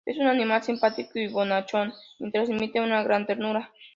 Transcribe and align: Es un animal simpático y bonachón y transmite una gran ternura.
Es 0.03 0.17
un 0.17 0.25
animal 0.25 0.63
simpático 0.63 1.19
y 1.19 1.27
bonachón 1.27 1.93
y 2.17 2.31
transmite 2.31 2.81
una 2.81 3.03
gran 3.03 3.27
ternura. 3.27 3.71